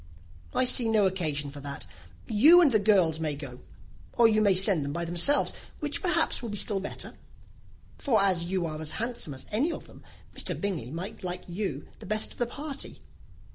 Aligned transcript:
"I 0.55 0.65
see 0.65 0.89
no 0.89 1.05
occasion 1.05 1.51
for 1.51 1.59
that. 1.59 1.85
You 2.25 2.59
and 2.59 2.71
the 2.71 2.79
girls 2.79 3.19
may 3.19 3.35
go 3.35 3.59
or 4.13 4.27
you 4.27 4.41
may 4.41 4.55
send 4.55 4.83
them 4.83 4.93
by 4.93 5.05
themselves, 5.05 5.53
which 5.79 6.01
perhaps 6.01 6.41
will 6.41 6.49
be 6.49 6.57
still 6.57 6.79
better; 6.79 7.13
for 7.99 8.19
as 8.19 8.45
you 8.45 8.65
are 8.65 8.81
as 8.81 8.89
handsome 8.97 9.35
as 9.35 9.45
any 9.51 9.71
of 9.71 9.85
them, 9.85 10.03
Mr. 10.35 10.59
Bingley 10.59 10.89
might 10.89 11.23
like 11.23 11.43
you 11.47 11.87
the 11.99 12.07
best 12.07 12.31
of 12.31 12.39
the 12.39 12.47
party." 12.47 12.97